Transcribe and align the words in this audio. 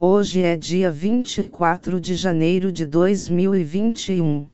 Hoje 0.00 0.42
é 0.42 0.56
dia 0.56 0.92
24 0.92 2.00
de 2.00 2.14
janeiro 2.14 2.70
de 2.70 2.86
2021. 2.86 4.48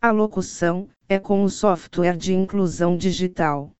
A 0.00 0.12
locução 0.12 0.88
é 1.08 1.18
com 1.18 1.42
o 1.42 1.50
software 1.50 2.16
de 2.16 2.32
inclusão 2.32 2.96
digital. 2.96 3.72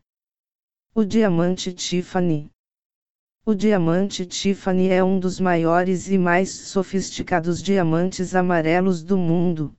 O 0.95 1.05
Diamante 1.05 1.71
Tiffany. 1.71 2.49
O 3.45 3.53
diamante 3.53 4.25
Tiffany 4.25 4.87
é 4.87 5.03
um 5.03 5.19
dos 5.19 5.39
maiores 5.39 6.09
e 6.09 6.17
mais 6.17 6.49
sofisticados 6.49 7.61
diamantes 7.61 8.33
amarelos 8.33 9.03
do 9.03 9.19
mundo. 9.19 9.71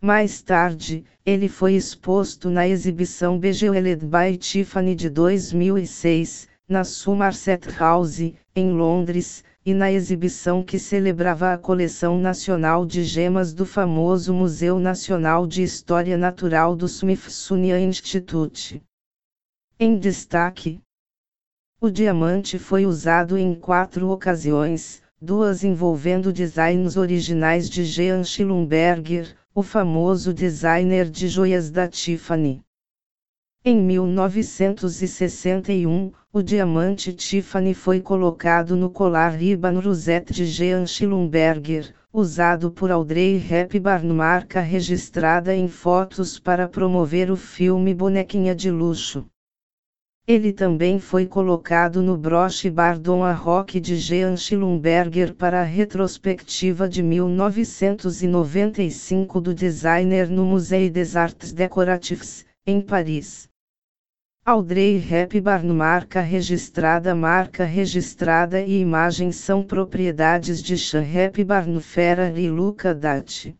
Mais 0.00 0.40
tarde, 0.40 1.04
ele 1.24 1.48
foi 1.48 1.74
exposto 1.74 2.48
na 2.48 2.68
exibição 2.68 3.40
Bejeled 3.40 4.06
by 4.06 4.36
Tiffany 4.36 4.94
de 4.94 5.10
2006, 5.10 6.46
na 6.68 6.84
Somerset 6.84 7.68
House, 7.76 8.32
em 8.56 8.72
Londres, 8.72 9.44
e 9.66 9.74
na 9.74 9.92
exibição 9.92 10.62
que 10.62 10.78
celebrava 10.78 11.52
a 11.52 11.58
coleção 11.58 12.18
nacional 12.18 12.86
de 12.86 13.04
gemas 13.04 13.52
do 13.52 13.66
famoso 13.66 14.32
Museu 14.32 14.78
Nacional 14.78 15.46
de 15.46 15.62
História 15.62 16.16
Natural 16.16 16.74
do 16.74 16.86
Smithsonian 16.86 17.78
Institute. 17.80 18.82
Em 19.78 19.98
destaque, 19.98 20.80
o 21.78 21.90
diamante 21.90 22.58
foi 22.58 22.86
usado 22.86 23.36
em 23.36 23.54
quatro 23.54 24.08
ocasiões, 24.08 25.02
duas 25.20 25.62
envolvendo 25.62 26.32
designs 26.32 26.96
originais 26.96 27.68
de 27.68 27.84
Jean 27.84 28.24
Schlumberger, 28.24 29.36
o 29.54 29.62
famoso 29.62 30.32
designer 30.32 31.10
de 31.10 31.28
joias 31.28 31.70
da 31.70 31.86
Tiffany. 31.86 32.65
Em 33.68 33.82
1961, 33.82 36.12
o 36.32 36.40
diamante 36.40 37.12
Tiffany 37.12 37.74
foi 37.74 38.00
colocado 38.00 38.76
no 38.76 38.88
colar 38.88 39.30
Ribbon 39.30 39.80
Rosette 39.80 40.32
de 40.32 40.46
Jean 40.46 40.86
Schlumberger, 40.86 41.92
usado 42.12 42.70
por 42.70 42.92
Audrey 42.92 43.44
Hepburn 43.50 44.12
marca 44.12 44.60
registrada 44.60 45.52
em 45.52 45.66
fotos 45.66 46.38
para 46.38 46.68
promover 46.68 47.28
o 47.28 47.34
filme 47.34 47.92
Bonequinha 47.92 48.54
de 48.54 48.70
Luxo. 48.70 49.26
Ele 50.28 50.52
também 50.52 51.00
foi 51.00 51.26
colocado 51.26 52.00
no 52.00 52.16
broche 52.16 52.70
Bardon 52.70 53.24
a 53.24 53.32
Rock 53.32 53.80
de 53.80 53.96
Jean 53.96 54.36
Schlumberger 54.36 55.34
para 55.34 55.62
a 55.62 55.64
retrospectiva 55.64 56.88
de 56.88 57.02
1995 57.02 59.40
do 59.40 59.52
designer 59.52 60.30
no 60.30 60.44
Musée 60.44 60.88
des 60.88 61.16
Arts 61.16 61.52
Décoratifs, 61.52 62.46
em 62.64 62.80
Paris. 62.80 63.48
Audrey 64.48 64.98
Hepburn 64.98 65.72
marca 65.72 66.20
registrada 66.20 67.16
Marca 67.16 67.64
registrada 67.64 68.60
e 68.60 68.78
imagem 68.80 69.32
são 69.32 69.60
propriedades 69.60 70.62
de 70.62 70.78
Sean 70.78 71.02
Hepburn 71.02 71.80
Ferrer 71.80 72.38
e 72.38 72.48
Luca 72.48 72.94
Dati. 72.94 73.56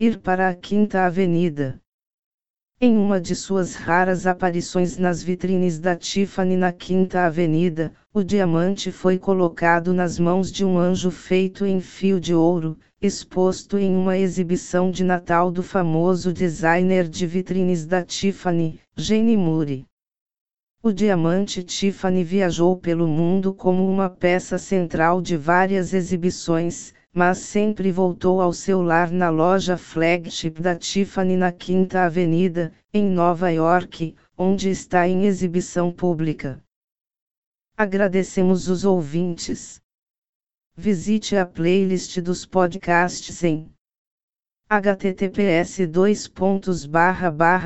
Ir 0.00 0.18
para 0.18 0.48
a 0.48 0.54
Quinta 0.54 1.04
Avenida. 1.04 1.78
Em 2.80 2.96
uma 2.96 3.20
de 3.20 3.36
suas 3.36 3.74
raras 3.74 4.26
aparições 4.26 4.96
nas 4.96 5.22
vitrines 5.22 5.78
da 5.78 5.94
Tiffany 5.94 6.56
na 6.56 6.72
Quinta 6.72 7.26
Avenida, 7.26 7.92
o 8.14 8.22
diamante 8.22 8.90
foi 8.90 9.18
colocado 9.18 9.92
nas 9.92 10.18
mãos 10.18 10.50
de 10.50 10.64
um 10.64 10.78
anjo 10.78 11.10
feito 11.10 11.66
em 11.66 11.82
fio 11.82 12.18
de 12.18 12.34
ouro, 12.34 12.78
exposto 13.02 13.76
em 13.76 13.96
uma 13.96 14.16
exibição 14.16 14.88
de 14.88 15.02
Natal 15.02 15.50
do 15.50 15.60
famoso 15.60 16.32
designer 16.32 17.08
de 17.08 17.26
vitrines 17.26 17.84
da 17.84 18.04
Tiffany, 18.04 18.78
Jane 18.94 19.36
Moore. 19.36 19.84
O 20.80 20.92
diamante 20.92 21.64
Tiffany 21.64 22.22
viajou 22.22 22.76
pelo 22.76 23.08
mundo 23.08 23.52
como 23.52 23.90
uma 23.90 24.08
peça 24.08 24.56
central 24.56 25.20
de 25.20 25.36
várias 25.36 25.92
exibições, 25.92 26.94
mas 27.12 27.38
sempre 27.38 27.90
voltou 27.90 28.40
ao 28.40 28.52
seu 28.52 28.80
lar 28.80 29.10
na 29.10 29.30
loja 29.30 29.76
flagship 29.76 30.62
da 30.62 30.76
Tiffany 30.76 31.36
na 31.36 31.50
Quinta 31.50 32.04
Avenida, 32.04 32.72
em 32.94 33.04
Nova 33.04 33.50
York, 33.50 34.14
onde 34.38 34.70
está 34.70 35.08
em 35.08 35.24
exibição 35.24 35.90
pública. 35.90 36.62
Agradecemos 37.76 38.68
os 38.68 38.84
ouvintes. 38.84 39.81
Visite 40.74 41.36
a 41.36 41.44
playlist 41.44 42.18
dos 42.22 42.46
podcasts 42.46 43.44
em 43.44 43.70
https 44.70 45.86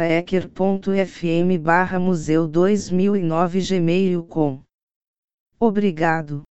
ecker.fm 0.02 1.98
museu 2.00 2.48
2009 2.48 3.60
gmail.com 3.60 4.60
Obrigado. 5.60 6.42